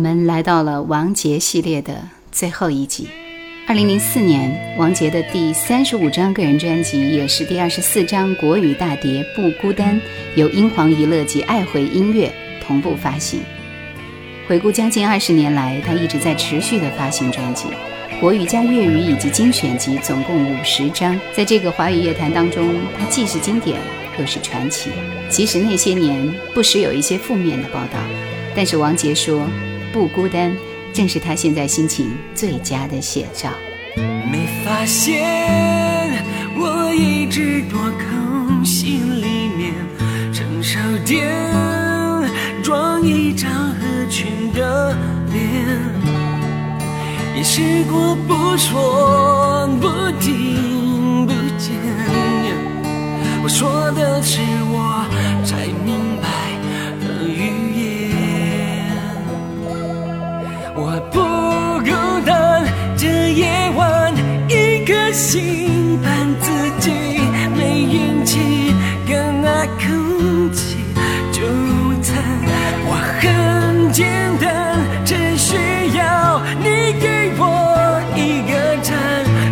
[0.00, 1.94] 我们来到了王杰系列的
[2.32, 3.06] 最后一集。
[3.66, 9.94] 二零零四年，王杰的第三十五张个人专辑，也是第二十四张国语大碟《不孤单》，
[10.36, 12.32] 由英皇娱乐及爱回音乐
[12.66, 13.40] 同步发行。
[14.48, 17.66] 回顾将近二十年来，他一直在持续的发行专辑，
[18.22, 21.20] 国语加粤语以及精选集，总共五十张。
[21.36, 22.66] 在这个华语乐坛当中，
[22.98, 23.78] 他既是经典，
[24.18, 24.88] 又是传奇。
[25.28, 27.98] 即使那些年不时有一些负面的报道，
[28.56, 29.46] 但是王杰说。
[29.92, 30.56] 不孤单，
[30.92, 33.50] 正是他现在心情最佳的写照。
[33.96, 36.24] 没发现
[36.56, 39.74] 我一直躲空心里面，
[40.32, 41.28] 成手电
[42.62, 44.96] 装一张合群的
[45.32, 45.42] 脸，
[47.36, 49.88] 也试过不说不
[50.20, 51.72] 听不见，
[53.42, 55.04] 我说的是我
[55.44, 56.09] 才明
[63.32, 64.12] 夜晚
[64.48, 66.50] 一颗心伴自
[66.80, 66.90] 己，
[67.56, 68.74] 没运气
[69.06, 70.76] 更爱空气
[71.30, 71.40] 纠
[72.02, 72.16] 缠。
[72.86, 74.08] 我很简
[74.40, 75.56] 单，只需
[75.96, 78.98] 要你给我一个站，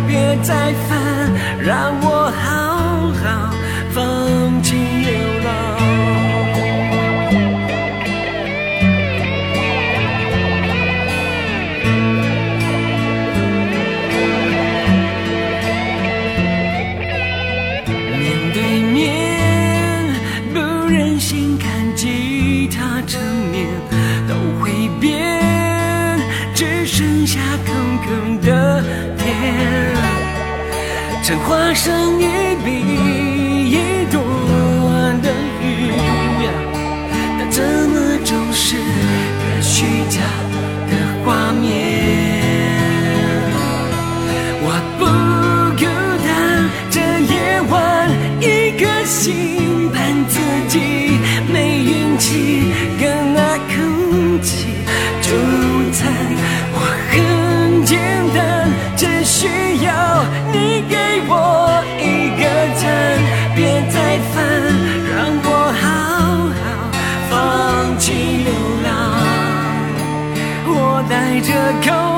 [0.07, 1.31] 别再烦，
[1.63, 2.18] 让我
[31.75, 32.18] 生
[71.69, 72.08] Come.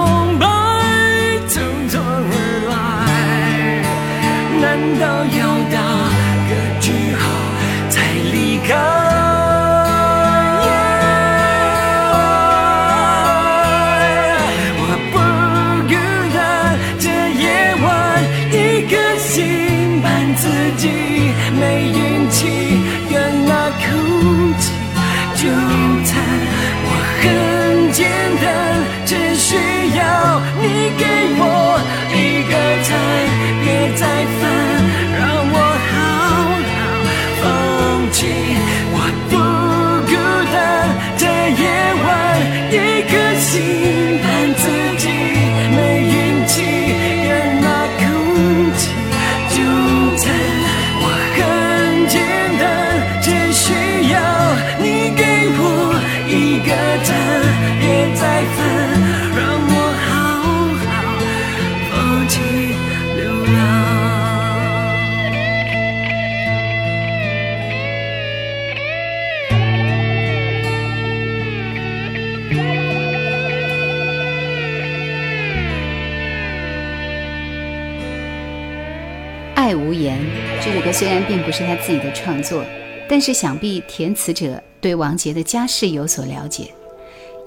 [80.92, 82.64] 虽然并不是他自己的创作，
[83.08, 86.72] 但是想必填词者对王杰的家世有所了解。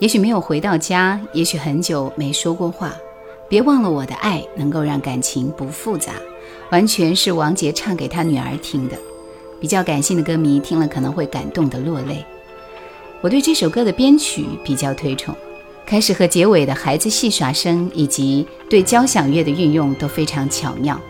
[0.01, 2.93] 也许没有回到家，也许很久没说过话。
[3.49, 6.13] 别忘了我的爱，能够让感情不复杂，
[6.71, 8.97] 完全是王杰唱给他女儿听的。
[9.61, 12.25] 比较感性的歌迷听了可能会感动的落泪。
[13.21, 15.35] 我对这首歌的编曲比较推崇，
[15.87, 21.01] 开始和结尾的孩子戏耍声以及对交响乐的运用都非常巧妙。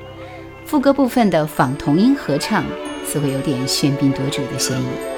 [0.66, 2.64] 副歌部分的仿童音合唱，
[3.06, 5.13] 似乎有点喧宾夺主的嫌疑。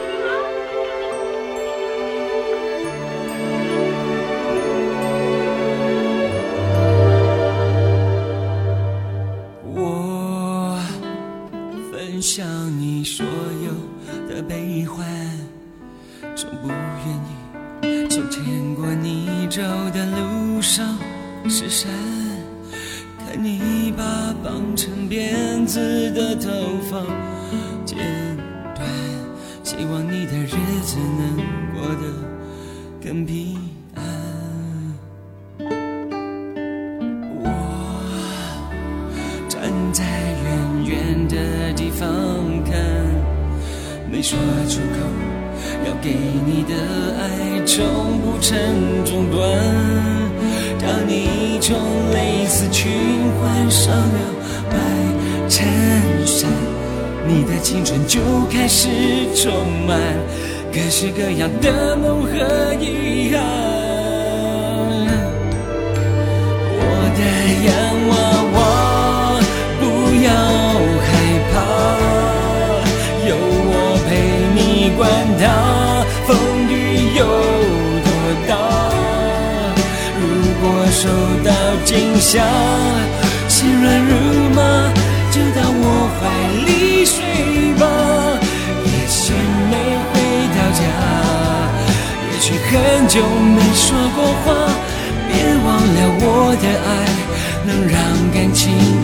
[97.67, 98.96] 能让感情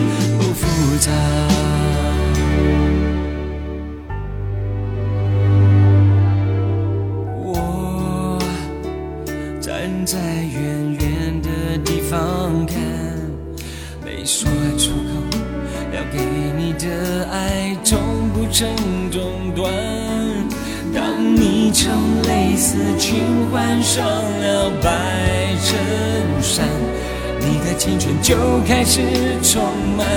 [28.23, 28.35] 就
[28.65, 29.01] 开始
[29.43, 29.61] 充
[29.97, 30.07] 满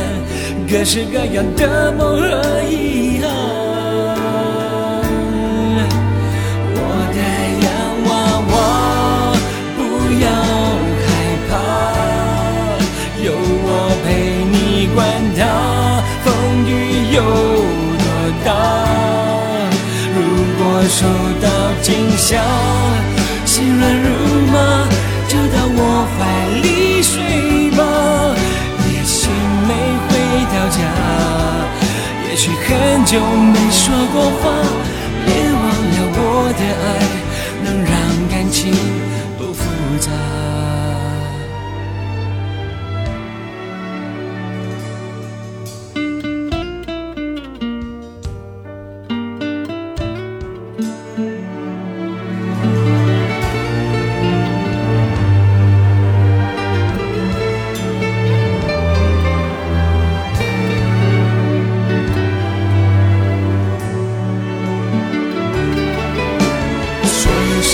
[0.71, 3.29] 各式各样的梦和遗憾。
[6.71, 6.79] 我
[7.11, 7.19] 的
[7.67, 7.69] 洋
[8.07, 8.11] 娃
[8.53, 8.55] 娃，
[9.77, 9.79] 不
[10.23, 10.25] 要
[11.03, 11.05] 害
[11.51, 11.51] 怕，
[13.25, 13.27] 有
[13.67, 13.69] 我
[14.05, 14.07] 陪
[14.53, 14.55] 你
[14.95, 14.97] 管
[15.37, 15.41] 它
[16.23, 16.27] 风
[16.65, 16.71] 雨
[17.13, 17.19] 有
[17.99, 18.07] 多
[18.45, 18.49] 大。
[20.15, 20.17] 如
[20.57, 20.97] 果受
[21.43, 21.45] 到
[21.83, 21.87] 惊
[22.17, 22.39] 吓，
[32.37, 34.53] 许很久没说过话，
[35.25, 37.16] 别忘了我的爱。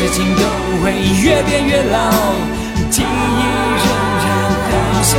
[0.02, 0.42] 事情都
[0.82, 2.10] 会越变越老，
[2.90, 3.86] 记忆仍
[4.18, 4.26] 然
[4.66, 4.70] 很
[5.04, 5.12] 小。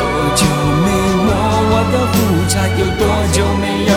[0.00, 0.02] 多
[0.34, 0.42] 久
[0.82, 0.86] 没
[1.22, 1.28] 摸
[1.70, 2.12] 我的胡
[2.48, 2.52] 茬？
[2.76, 3.02] 有多
[3.32, 3.92] 久没有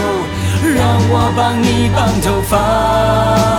[0.76, 0.80] 让
[1.10, 3.57] 我帮你绑头发？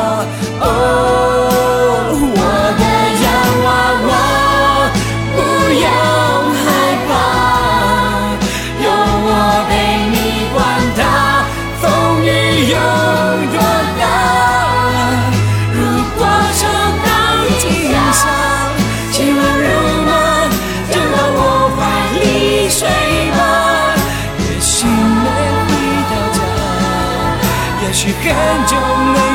[28.68, 29.27] 许很久没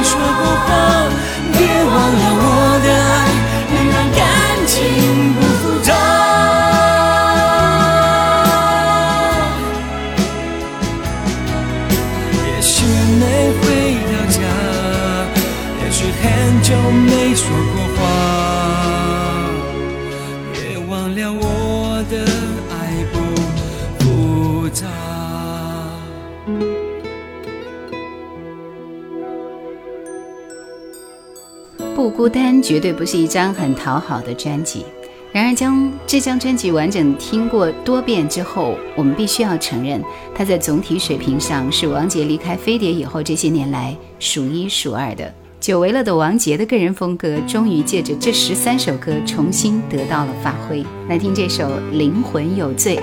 [32.24, 34.86] 孤单绝对不是一张很讨好的专辑。
[35.34, 40.02] 然而，将这张专辑完整听过多遍之后，我们必须要承认，
[40.34, 45.34] 它在总体水平上是王杰离开飞碟以后这些年来数一数二的。
[45.60, 50.82] 久违了的王杰的个人风格，终于借着这十三首歌重新得到了发挥。
[51.10, 52.98] 来听这首《灵魂有罪》，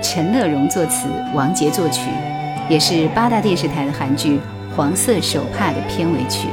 [0.00, 2.02] 陈乐融作词，王杰作曲，
[2.68, 4.34] 也是八大电视台的韩剧
[4.76, 6.46] 《黄色手帕》的片尾曲。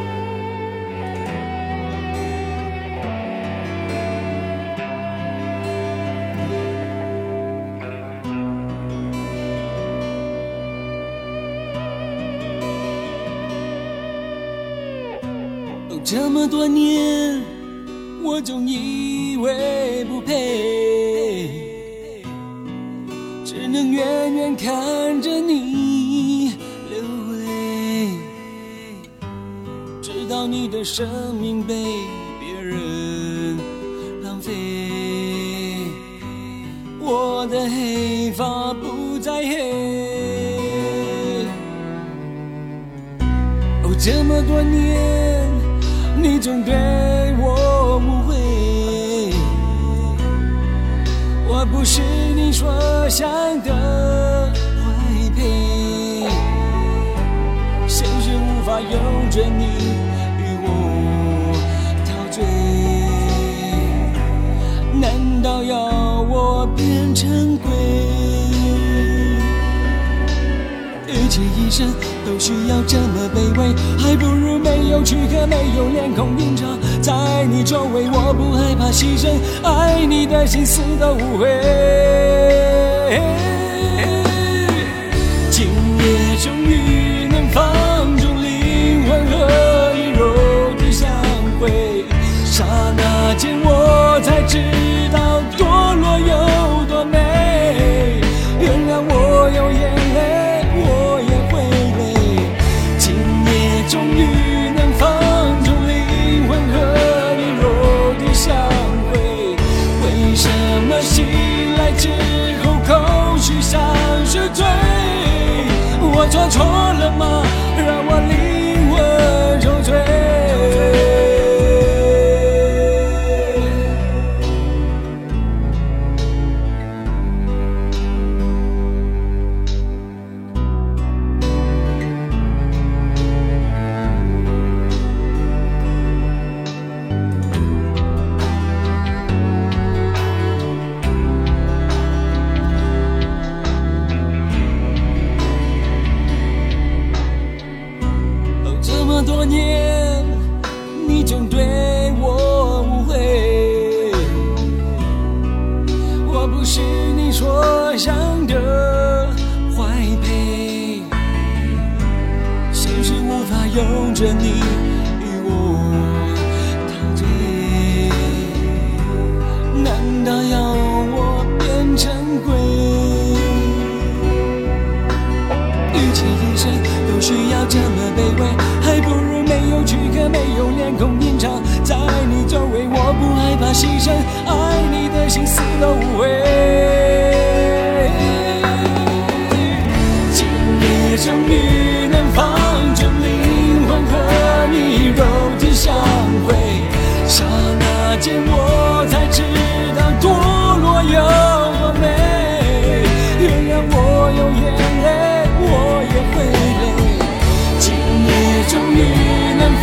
[116.55, 116.86] 我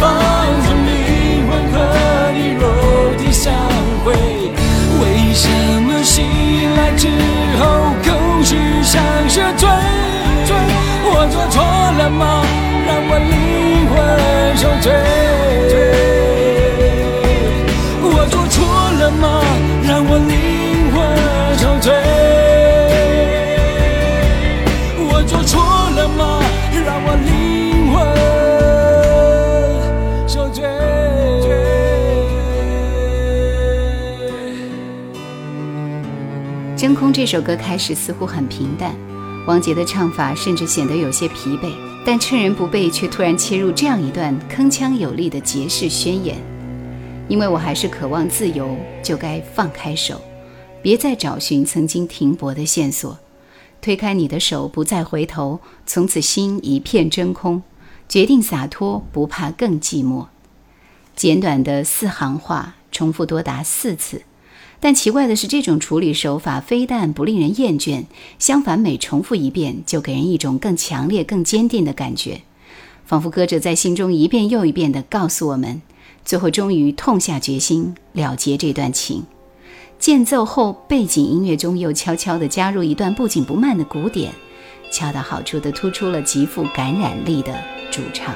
[0.01, 0.03] 放
[0.65, 1.75] 纵灵魂和
[2.33, 2.63] 你肉
[3.19, 3.53] 体相
[4.05, 4.13] 会，
[5.01, 5.49] 为什
[5.83, 6.25] 么醒
[6.77, 7.09] 来之
[7.59, 7.63] 后
[8.03, 9.69] 空虚像是醉？
[10.47, 10.55] 醉，
[11.07, 12.43] 我做错了吗？
[12.87, 13.95] 让我灵魂
[14.57, 14.93] 受罪。
[18.03, 18.55] 我做错
[19.01, 19.43] 了吗？
[19.87, 20.97] 让我灵魂
[21.59, 21.93] 受罪。
[25.11, 25.53] 我做错
[25.97, 26.41] 了吗？
[26.85, 27.95] 让我灵魂
[36.85, 38.95] 真空这首歌开始似乎很平淡，
[39.47, 41.73] 王杰的唱法甚至显得有些疲惫，
[42.05, 46.37] 但趁人不备，却突然切入这样一段铿锵有力的节式宣言：
[47.27, 50.21] 因为我还是渴望自由，就该放开手，
[50.83, 53.19] 别再找寻曾经停泊的线索，
[53.81, 57.63] 推开你的手，不再回头，从此心一片真空，
[58.11, 60.27] 决定洒脱，不怕更寂寞。
[61.17, 64.21] 简短的四行话重复多达四次。
[64.85, 68.05] 但奇怪的是，这种处理手法非但不令人厌倦，
[68.39, 72.43] 相反，每重复一遍就给人一种更强烈、更坚定的感觉，
[73.07, 75.81] 仿佛歌者在心中一遍又一遍地告诉我们，
[76.23, 79.25] 最后终于痛下决心了结这段情。
[79.99, 84.33] 间奏后，背景音乐中又悄悄地加入一段不紧不慢的鼓点，
[84.93, 87.59] 恰到好处地突出了极富感染力的
[87.91, 88.35] 主唱。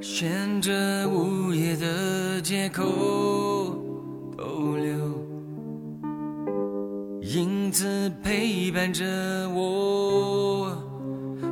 [0.00, 2.82] 选着午夜的街口
[4.76, 4.92] 留，
[7.20, 9.04] 影子陪伴着
[9.50, 10.76] 我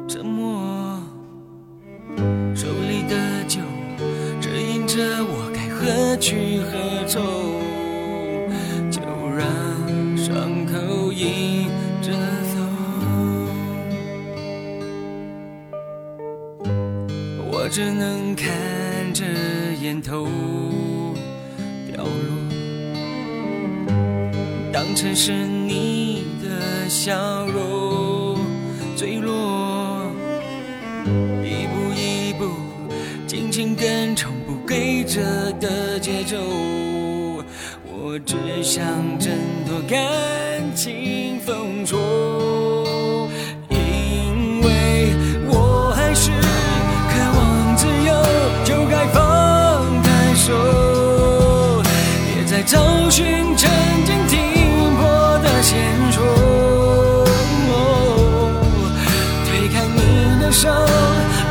[0.08, 1.00] 沉默，
[2.54, 3.60] 手里的酒，
[4.40, 7.22] 指引着我该何去何从，
[8.90, 9.00] 就
[9.36, 9.46] 让
[10.16, 11.68] 伤口迎
[12.00, 12.12] 着
[12.54, 12.56] 走。
[17.50, 19.24] 我只能看着
[19.80, 20.26] 烟头。
[24.84, 28.36] 当成是你的笑容
[28.96, 30.10] 坠落，
[31.44, 32.50] 一步一步，
[33.24, 35.20] 紧紧跟从不规则
[35.60, 36.36] 的节奏。
[37.84, 38.84] 我只想
[39.20, 39.32] 挣
[39.68, 40.00] 脱感
[40.74, 43.30] 情封锁，
[43.68, 45.14] 因为
[45.46, 48.12] 我还是渴望自由，
[48.64, 50.52] 就该放开手，
[52.34, 53.51] 别再找寻
[60.52, 60.68] 手，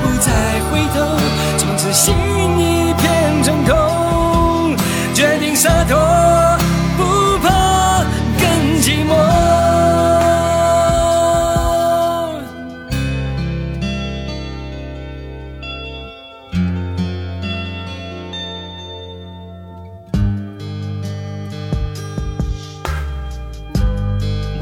[0.03, 0.31] 不再
[0.69, 1.17] 回头，
[1.57, 2.13] 从此心
[2.59, 4.77] 一片真空，
[5.13, 5.97] 决定洒脱，
[6.97, 8.03] 不怕
[8.39, 8.47] 更
[8.79, 9.11] 寂寞。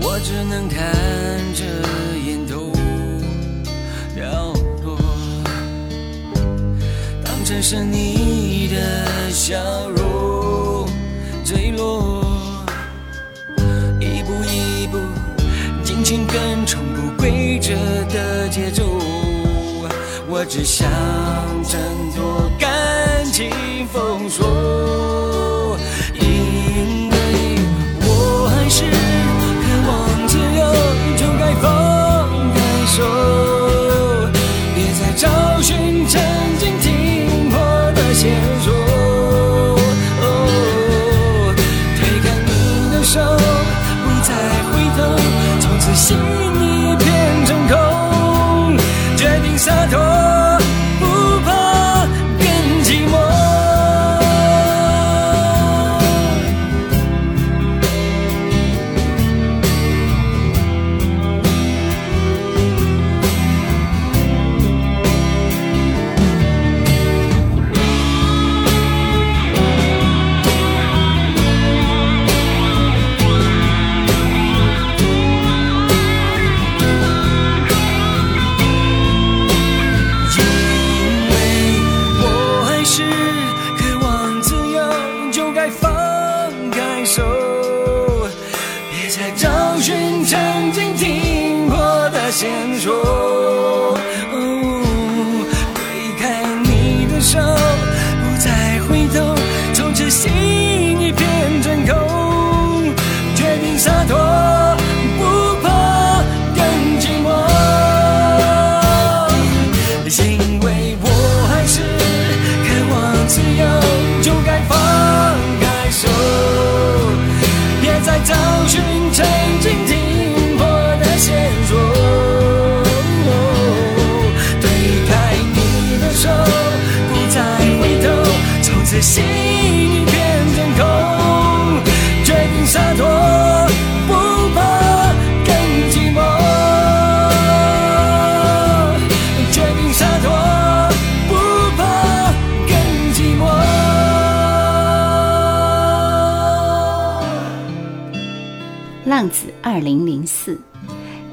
[0.01, 0.79] 我只能看
[1.53, 1.63] 着
[7.61, 10.87] 只是你的笑容
[11.43, 12.23] 坠落，
[13.99, 14.97] 一步一步，
[15.83, 17.73] 尽情跟从不规则
[18.05, 18.85] 的节奏。
[20.29, 20.89] 我只想
[21.67, 21.81] 挣
[22.15, 23.49] 脱感情
[92.77, 93.18] 说。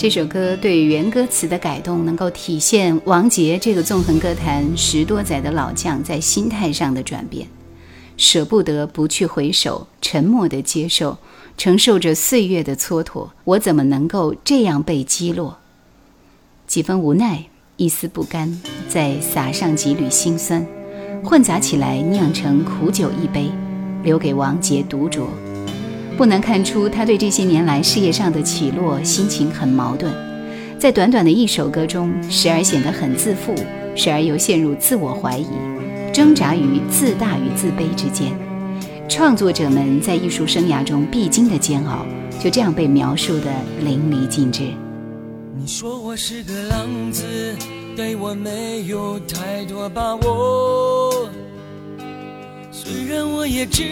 [0.06, 7.48] 这首歌对原歌词的改动，能够体现王杰这个纵横歌坛十多载的老将在心态上的转变。
[8.16, 11.18] 舍不得不去回首，沉默的接受，
[11.58, 15.58] 承受着岁月的蹉跎，我怎么能够这样被击落？
[16.68, 20.64] 几分无奈，一丝不甘，再撒上几缕心酸，
[21.24, 23.50] 混杂起来酿成苦酒一杯，
[24.04, 25.24] 留给王杰独酌。
[26.16, 30.10] 不难看出，他对这些年来事业上的起落心情很矛盾。
[30.78, 33.54] 在短短的一首歌中，时而显得很自负，
[33.94, 35.46] 时而又陷入自我怀疑，
[36.14, 38.32] 挣扎于自大与自卑之间。
[39.08, 42.06] 创作者们在艺术生涯中必经的煎熬，
[42.42, 43.52] 就这样被描述的
[43.82, 44.62] 淋漓尽致。
[45.54, 47.22] 你说我是个浪子，
[47.94, 51.28] 对我没有太多把握。
[52.72, 53.82] 虽然我也知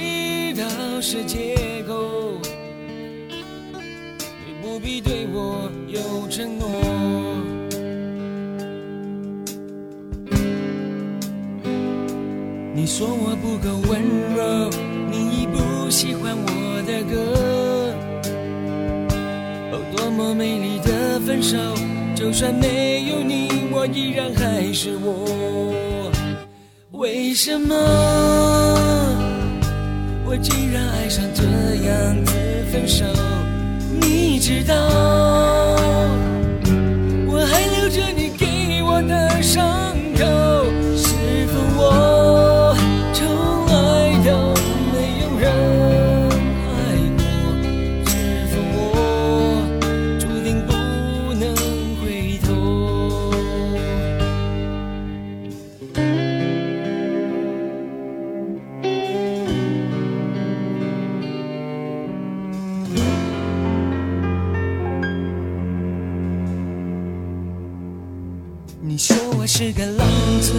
[0.56, 2.38] 道是借口，
[4.46, 6.68] 你不必对我有承诺。
[12.74, 14.02] 你说我不够温
[14.36, 14.70] 柔，
[15.10, 17.14] 你已不喜欢我的歌。
[19.72, 21.56] 哦，多么美丽的分手，
[22.14, 26.12] 就算没有你，我依然还是我。
[26.92, 27.74] 为什么
[30.26, 31.42] 我竟然爱上这
[31.86, 32.32] 样子
[32.72, 33.04] 分手？
[34.00, 34.74] 你知道，
[37.26, 39.83] 我还留着你给我的伤
[69.56, 70.04] 是个浪
[70.40, 70.52] 子，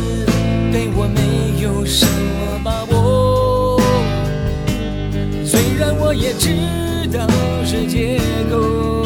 [0.71, 3.77] 对我没有什么把握。
[5.43, 6.55] 虽然我也知
[7.12, 7.27] 道
[7.65, 9.03] 是借口，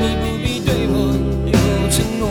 [0.00, 1.14] 你不必对我
[1.46, 1.54] 有
[1.88, 2.22] 承诺。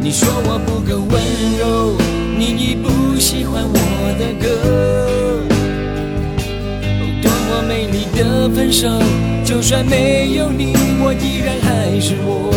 [0.00, 1.22] 你说我不够温
[1.56, 1.94] 柔，
[2.36, 3.78] 你已不喜欢我
[4.18, 4.48] 的歌。
[7.22, 8.88] 多么美丽的分手，
[9.52, 10.72] 就算没有你，
[11.04, 12.50] 我依然还是我。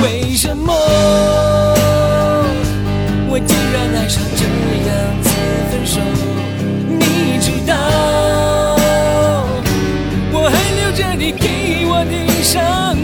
[0.00, 0.70] 为什么
[3.30, 4.44] 我竟然爱上这
[4.86, 5.30] 样子
[5.70, 5.98] 分手？
[6.90, 7.74] 你知道，
[10.30, 12.94] 我还留着你给我的伤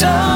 [0.00, 0.27] 我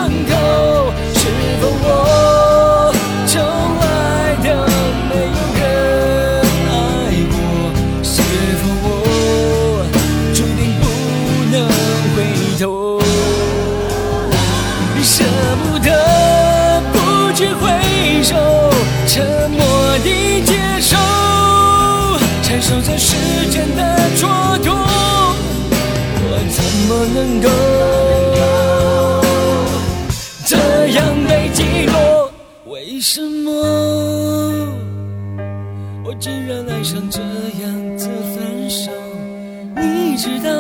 [40.23, 40.51] 知道。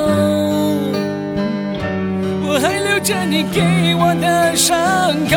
[2.44, 5.36] 我还留着你给我的伤口，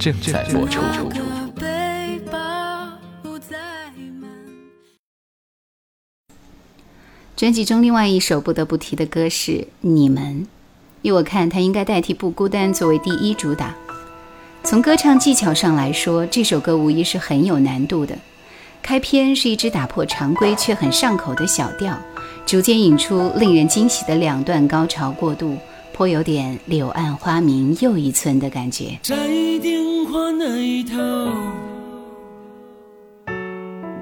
[0.00, 0.80] 正在播出。
[0.80, 1.20] 我的
[1.60, 2.38] 背包
[3.22, 3.58] 不再
[4.18, 4.30] 满。
[7.36, 10.40] 专辑中另外一首不得不提的歌是《你们》，
[11.02, 13.74] 依我看，它应该代替《不孤单》作为第一主打。
[14.64, 18.16] 从歌唱技巧上来说，这首歌无疑是很有难度的。
[18.80, 21.94] 开篇是一支打破常规却很上口的小调，
[22.46, 25.58] 逐渐引出令人惊喜的两段高潮过渡，
[25.92, 28.98] 颇有点“柳暗花明又一村”的感觉。
[30.12, 30.98] 我那一头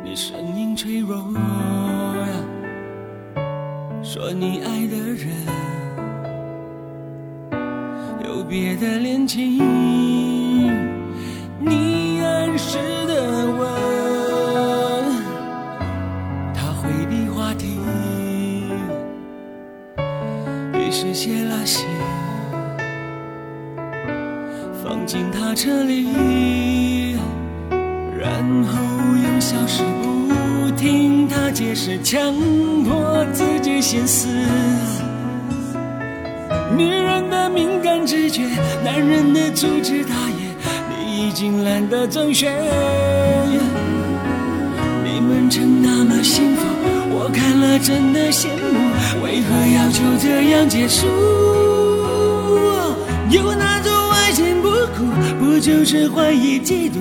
[0.02, 2.26] 你声音脆弱呀，
[4.02, 5.28] 说你爱的人
[8.24, 9.58] 有别的恋情，
[11.60, 13.68] 你暗示的吻。
[16.54, 17.78] 他回避话题，
[20.72, 21.97] 于是写了信。
[25.08, 27.16] 进他车里，
[28.20, 28.30] 然
[28.66, 28.78] 后
[29.16, 32.34] 又消失不听他解释，强
[32.84, 34.28] 迫自己先死。
[36.76, 38.42] 女人的敏感直觉，
[38.84, 40.54] 男人的粗枝大叶，
[40.90, 42.52] 你已经懒得周旋。
[45.02, 46.66] 你们曾那么幸福，
[47.08, 51.06] 我看了真的羡慕，为何要就这样结束？
[53.30, 53.90] 有那种
[55.38, 56.98] 不就是怀疑嫉妒？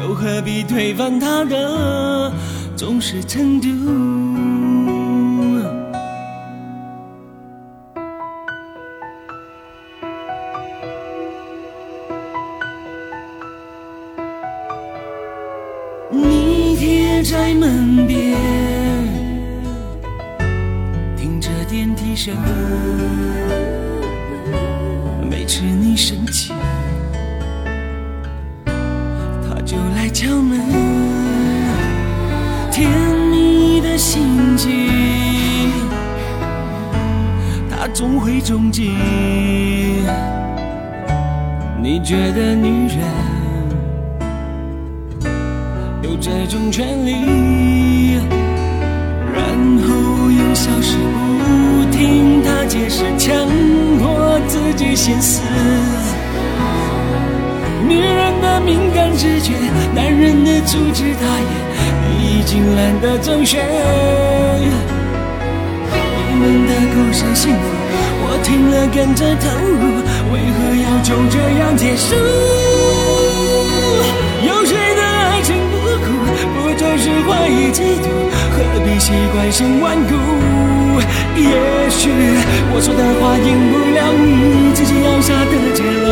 [0.00, 2.32] 又何必推翻他的
[2.76, 3.68] 重视程度？
[16.10, 18.36] 你贴在门边，
[21.16, 22.34] 听着电梯声。
[30.28, 30.60] 敲门，
[32.70, 32.86] 甜
[33.30, 34.70] 蜜的心情，
[37.70, 38.92] 他总会中计。
[41.80, 42.98] 你觉得女人
[46.02, 48.20] 有这种权利，
[49.32, 49.42] 然
[49.80, 50.98] 后又消失
[51.38, 53.34] 不听他解释，强
[53.98, 55.40] 迫自己先死。
[57.88, 58.27] 女人
[58.68, 59.54] 敏感直觉，
[59.94, 61.46] 男人的粗枝大叶，
[62.04, 63.64] 你已经懒得周旋。
[66.28, 67.64] 你们的故事幸福，
[68.20, 70.04] 我听了跟着投入，
[70.34, 72.14] 为何要就这样结束？
[74.46, 76.06] 有谁的爱情不苦，
[76.52, 78.06] 不就是怀疑嫉妒？
[78.52, 80.12] 何必习惯性顽固？
[81.44, 82.10] 也许
[82.72, 86.06] 我说的话赢不了你自己要下的结论，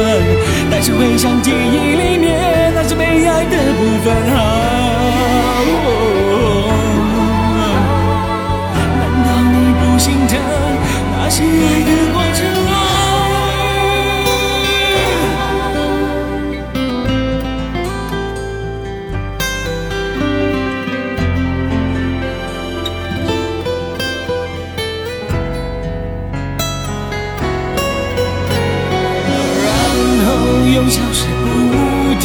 [0.70, 4.34] 但是回想记忆里面那是被爱的部分啊。
[8.98, 10.38] 难道你不心疼
[11.18, 12.16] 那些爱的过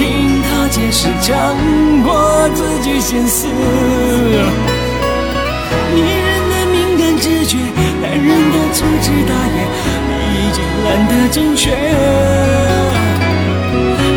[0.01, 1.55] 听他解释，强
[2.01, 3.45] 过自己心思。
[5.93, 7.55] 女人的敏感直觉，
[8.01, 9.57] 男人的粗枝大叶，
[10.09, 11.77] 你已经懒得周旋。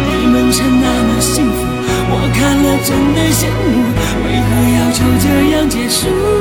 [0.09, 1.57] 你们曾那么幸福，
[2.09, 3.93] 我看了真的羡慕，
[4.25, 6.34] 为何要就这样结束？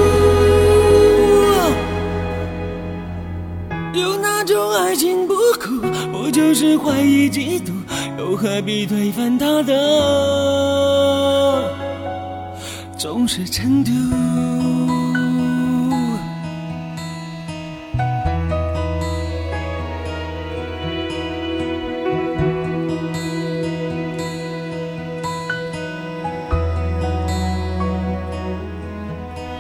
[8.44, 9.74] 何必推翻他的
[13.00, 13.90] 重视程度？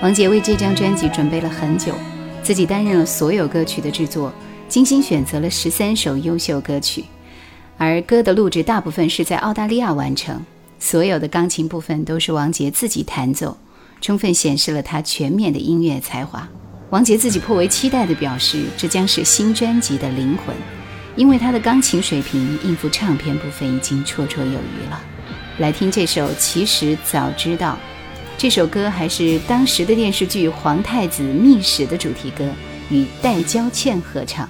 [0.01, 1.93] 王杰为这张专辑准备了很久，
[2.41, 4.33] 自己担任了所有歌曲的制作，
[4.67, 7.05] 精心选择了十三首优秀歌曲，
[7.85, 10.41] 而歌的录制大部分是在澳大利亚完成，
[10.79, 13.57] 所有的钢琴部分都是王杰自己弹奏，
[13.99, 16.47] 充分显示了他全面的音乐才华。
[16.91, 20.55] 王杰自己颇为期待地表示，这将是新专辑的灵魂，
[21.17, 25.01] 因为他的钢琴水平应付唱片部分已经绰绰有余了。
[25.57, 27.73] 来听这首《其实早知道》。
[28.37, 32.47] 这首歌还是当时的电视剧《皇太子秘史》的主题歌，
[32.89, 34.49] 与戴娇倩合唱。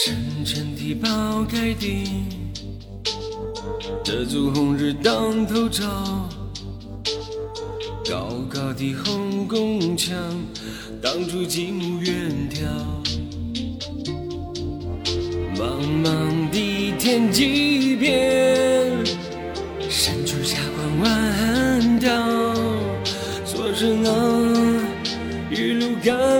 [0.00, 2.22] 沉沉地抛开地，
[4.04, 5.84] 遮住红日当头照。
[8.08, 10.16] 高高的红宫墙，
[11.02, 12.60] 挡住极目远眺。
[15.56, 19.04] 茫茫的天际边，
[19.90, 22.08] 伸出霞光万道，
[23.44, 24.08] 说是那
[25.50, 26.37] 一路甘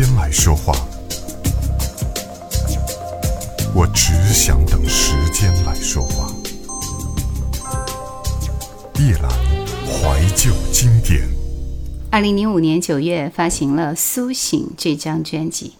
[0.00, 0.72] 间来说话，
[3.74, 6.32] 我只想等时间来说话。
[9.00, 9.28] 叶兰
[9.88, 11.28] 怀旧经典。
[12.12, 15.72] 二零零五年九月发行了《苏醒》这张专辑，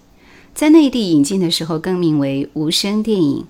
[0.52, 3.42] 在内地引进的时候更名为《无声电影》。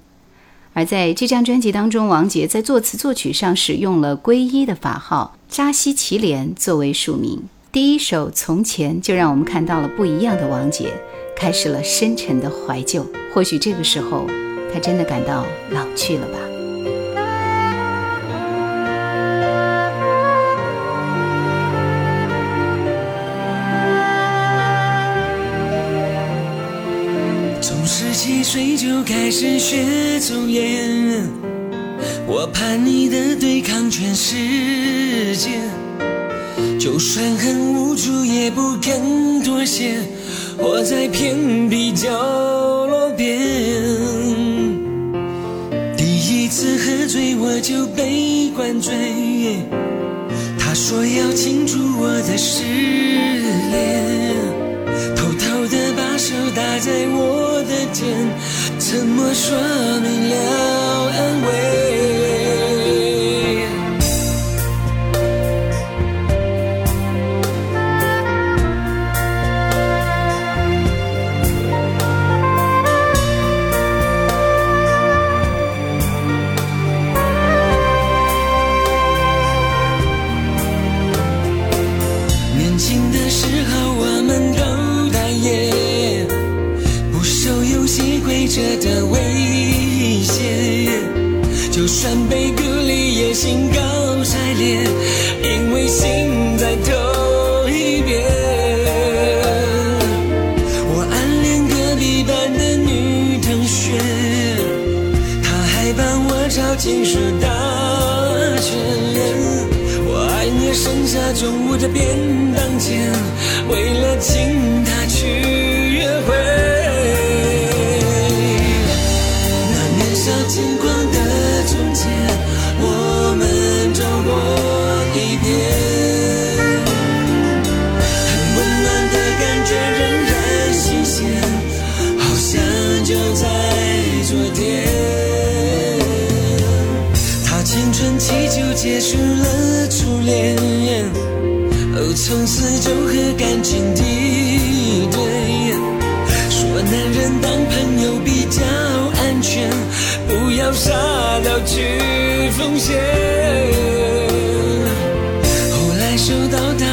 [0.75, 7.45] 而在这张专辑当中，王杰在作词作曲上使用了皈依的法号扎西奇连作为署名。
[7.71, 10.91] 第一首《从前》就让我们看到了不一样的王杰，
[11.37, 13.07] 开始了深沉的怀旧。
[13.35, 14.27] 或许这个时候，
[14.73, 16.39] 他真的感到老去了吧。
[27.61, 31.29] 从十七岁就开始学抽烟，
[32.27, 35.61] 我叛逆的对抗全世界，
[36.79, 39.99] 就算很无助也不肯妥协，
[40.57, 42.09] 活在偏僻角
[42.87, 43.39] 落边。
[45.97, 48.93] 第一次喝醉我就被灌醉，
[50.59, 52.63] 他说要庆祝我的失
[53.71, 54.05] 恋。
[55.15, 58.07] 偷偷的把手搭在我的肩，
[58.79, 59.57] 沉默说
[60.01, 60.35] 明了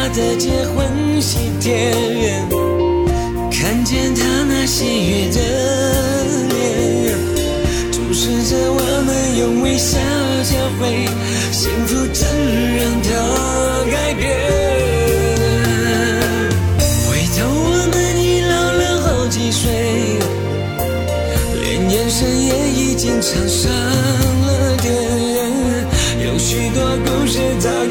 [0.09, 1.91] 的结婚喜帖，
[3.51, 5.39] 看见他那喜悦的
[6.49, 7.17] 脸，
[7.91, 9.97] 注视着我们用微笑
[10.43, 11.07] 交汇，
[11.51, 12.23] 幸福真
[12.77, 13.07] 让他
[13.91, 14.23] 改变。
[17.07, 19.63] 回头我们已老了好几岁，
[21.61, 24.93] 连眼神也已经沧桑了点，
[26.25, 27.84] 有许多故事早。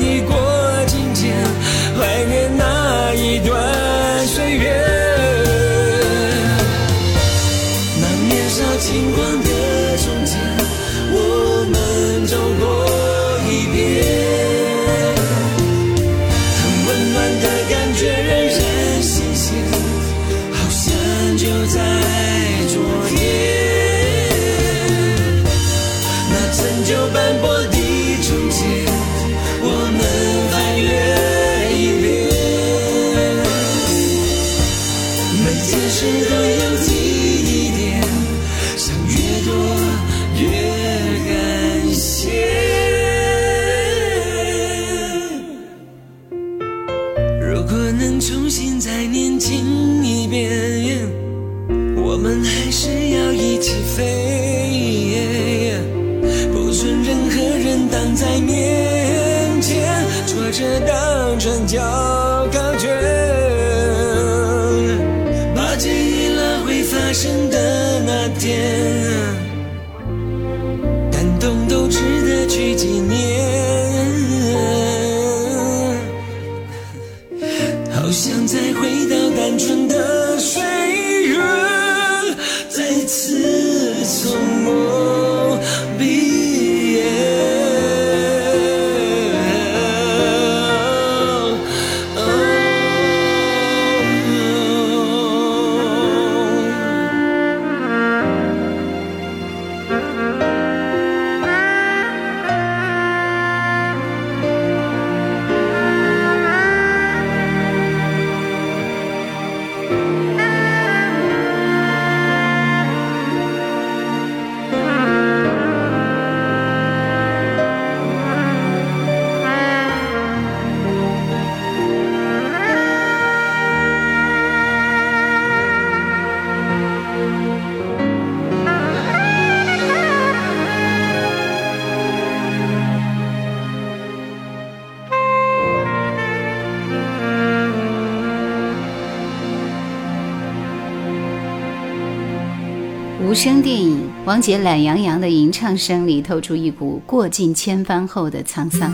[144.34, 148.92] 王杰懒洋洋的吟唱声里透出一股过尽千帆后的沧桑。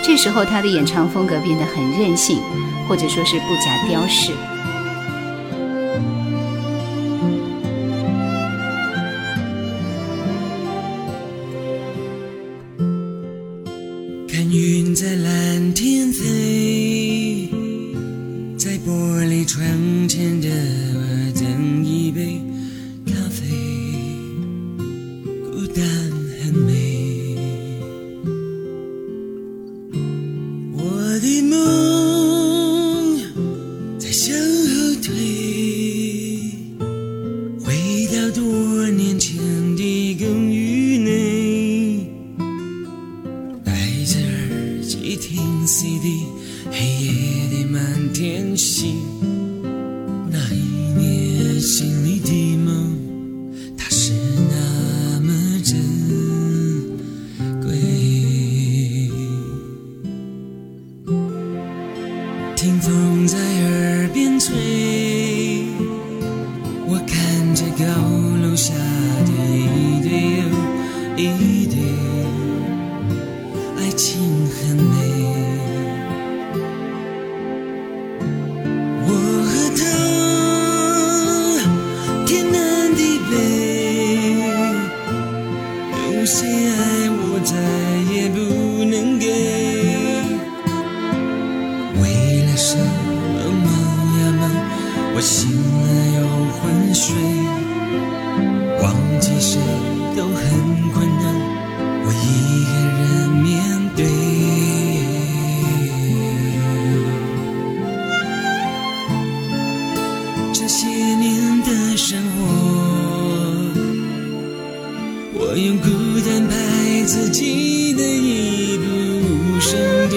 [0.00, 2.38] 这时候他的演唱风格变得很任性
[2.88, 4.30] 或者说是不加雕饰。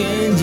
[0.03, 0.42] and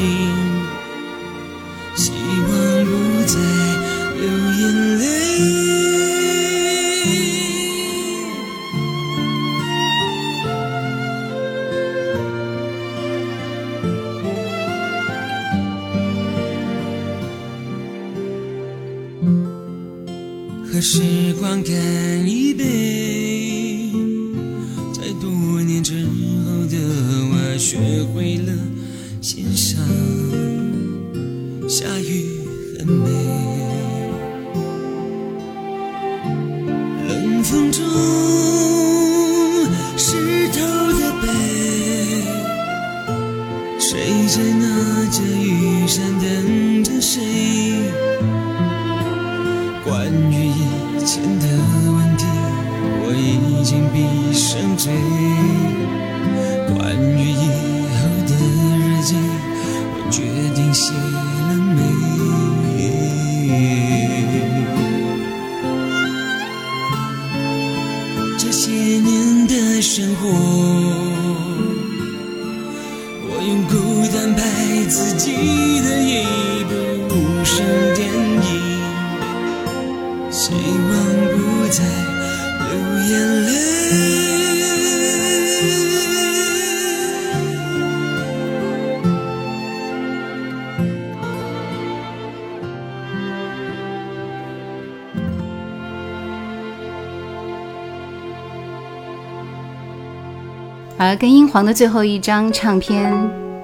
[101.01, 103.11] 而跟英皇的最后一张唱片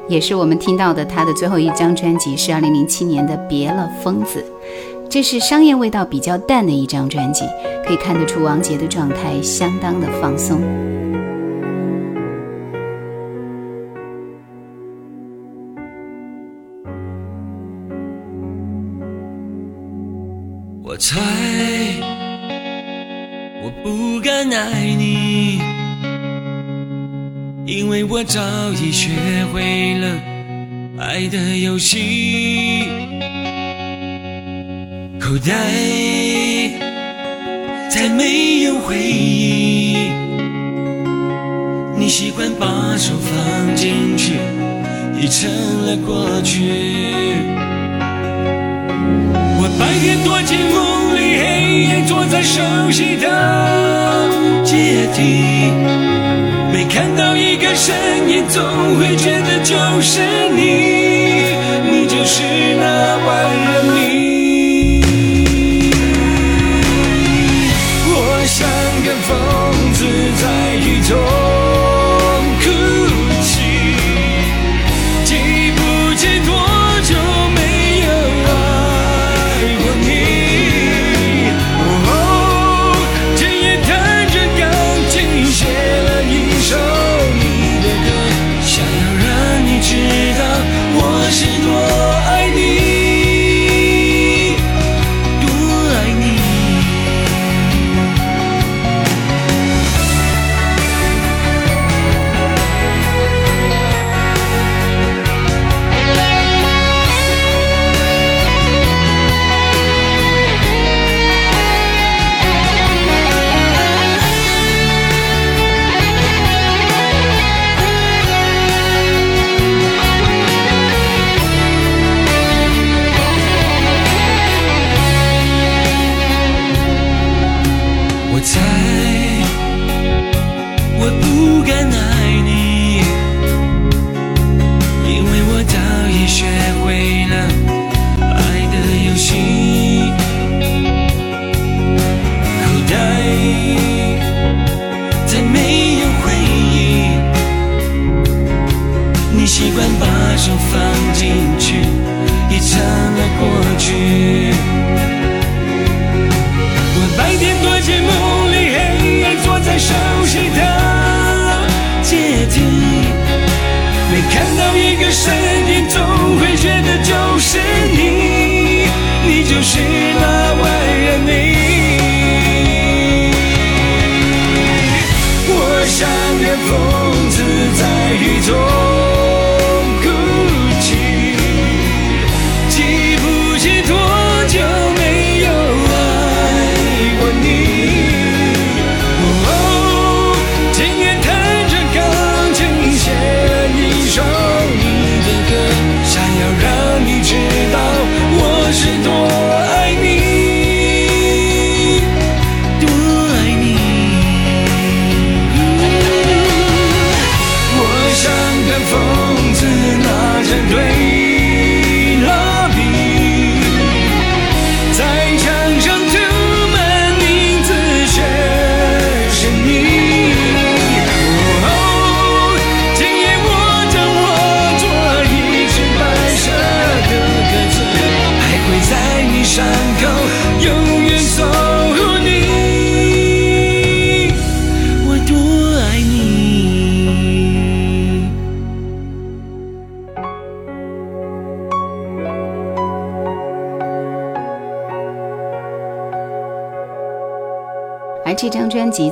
[0.08, 4.42] 也是我们听到的他的最后一张专辑是二零零七年的别了疯子。
[5.10, 7.44] 这是商业味道比较淡的一张专辑
[7.86, 11.05] 可以看得出王杰的状态相当的放松。
[28.26, 29.10] 早已学
[29.52, 30.08] 会了
[30.98, 32.84] 爱的游戏。
[35.20, 35.52] 口袋
[37.88, 40.10] 再没有回忆，
[41.96, 44.34] 你习惯把手放进去，
[45.20, 45.48] 已成
[45.86, 46.64] 了过去。
[49.58, 51.44] 我白天躲进梦里，黑
[51.84, 52.60] 夜坐在熟
[52.90, 56.15] 悉的阶梯。
[56.88, 57.94] 看到一个身
[58.28, 58.62] 影总
[58.98, 60.20] 会觉得就是
[60.50, 61.56] 你
[61.90, 62.42] 你就是
[62.76, 64.15] 那万人迷。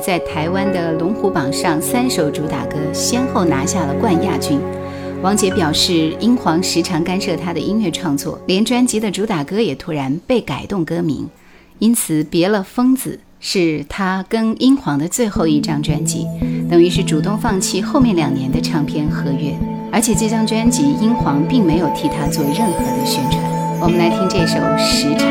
[0.05, 4.59] 在台湾的龙虎榜上三首主打歌先后拿下了冠亚军。
[5.23, 11.27] 王杰表示，英皇时常干涉他的音乐创作，连专辑的主打歌也突然被改动歌名，
[11.79, 16.27] 因此《别了疯子》是他跟英皇的最后一张专辑，
[16.69, 19.57] 等于是主动放弃后面两年的唱片合约。
[19.91, 23.41] 而且这张专辑英皇并没有替他做任何的宣传。
[23.81, 25.25] 我们来听这首《时差》。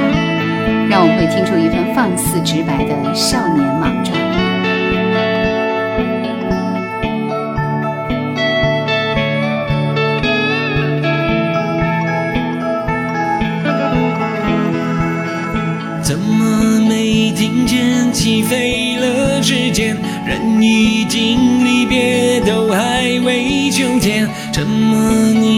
[0.91, 4.24] 让我们会听出一份放肆直白的少年莽撞。
[17.35, 19.97] 听见起飞了指尖？
[20.27, 24.29] 人已经离别，都还未秋天。
[24.53, 25.54] 怎么你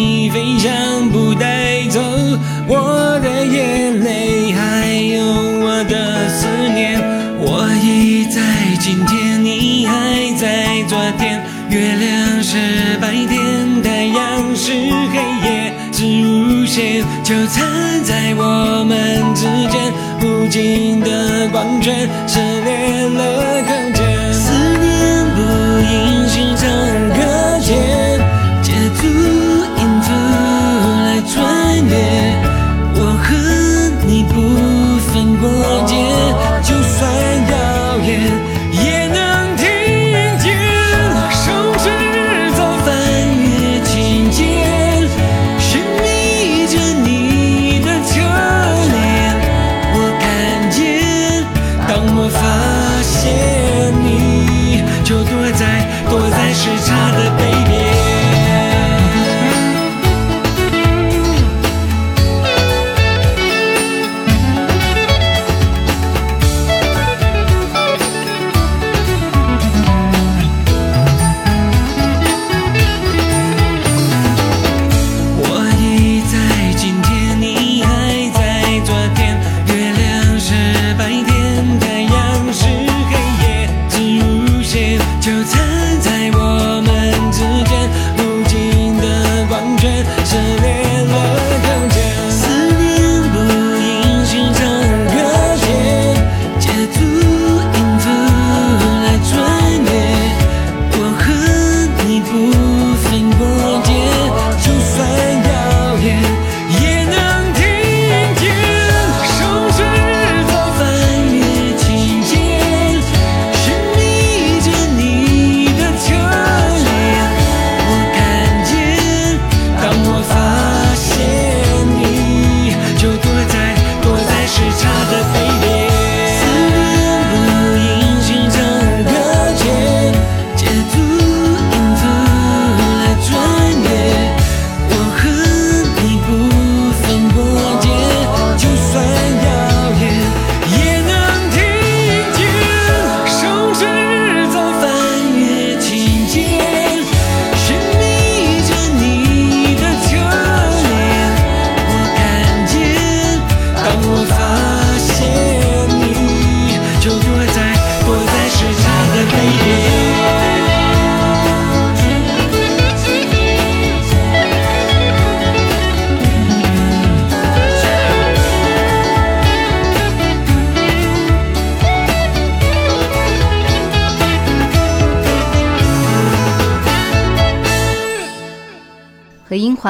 [21.87, 22.26] 的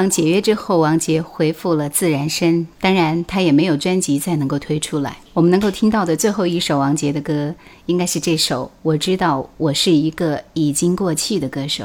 [0.08, 5.18] 解约之后，王杰回复了自然身，当然他也没有专辑再能够推出来。
[5.32, 7.54] 我们能够听到的最后一首王杰的歌，
[7.86, 11.84] 应该是这首《我知道我是一个已经过气的歌手》。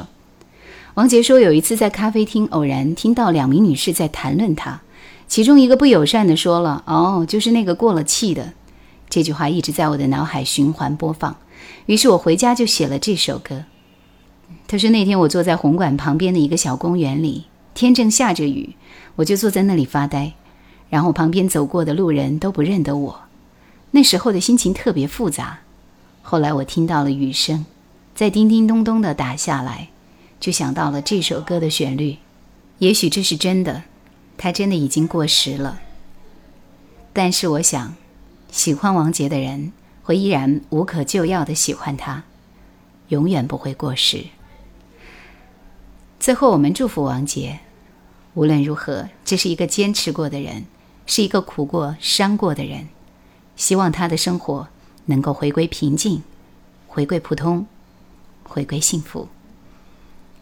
[0.94, 4.80] 王杰说，有一次在咖啡厅偶然听到两名女士在谈论他，
[5.28, 8.52] 其中一个不友善地说了：“哦，就是那个过了气的。”
[9.08, 11.36] 这句话一直在我的脑海循环播放，
[11.86, 13.64] 于是我回家就写了这首歌。
[14.66, 17.44] 他说那天我坐在红馆旁边的一个小公园里。
[17.74, 18.76] 天正下着雨，
[19.16, 20.32] 我就坐在那里发呆，
[20.90, 23.22] 然后旁边走过的路人都不认得我。
[23.92, 25.60] 那时候的心情特别复杂。
[26.22, 27.66] 后来我听到了雨声，
[28.14, 29.88] 在叮叮咚咚的打下来，
[30.38, 32.18] 就想到了这首歌的旋律。
[32.78, 33.84] 也许这是真的，
[34.36, 35.80] 它真的已经过时了。
[37.12, 37.94] 但是我想，
[38.50, 42.24] 喜欢王杰的人会依然无可救药的喜欢他，
[43.08, 44.24] 永远不会过时。
[46.22, 47.58] 最后，我们祝福王杰。
[48.34, 50.66] 无论如何，这是一个坚持过的人，
[51.04, 52.86] 是一个苦过、伤过的人。
[53.56, 54.68] 希望他的生活
[55.06, 56.22] 能够回归平静，
[56.86, 57.66] 回归普通，
[58.44, 59.26] 回归幸福。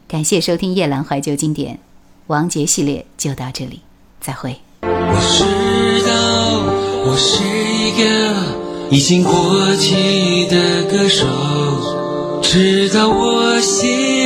[0.06, 1.80] 感谢收听夜兰怀旧经典，
[2.26, 3.80] 王杰系列就到这里，
[4.20, 4.60] 再会。
[4.82, 11.24] 我知道我是一个已经过气的歌手，
[12.42, 14.19] 知道我心。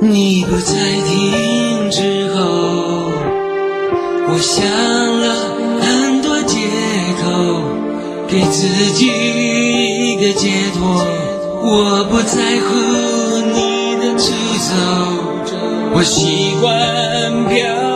[0.00, 0.74] 你不再
[1.08, 3.10] 听之后，
[4.28, 4.64] 我想
[5.20, 5.34] 了
[5.80, 6.56] 很多借
[7.20, 7.60] 口，
[8.28, 11.04] 给自己一个解脱。
[11.64, 12.68] 我不在乎
[13.52, 14.30] 你的出
[14.68, 14.72] 走，
[15.92, 17.87] 我习惯漂。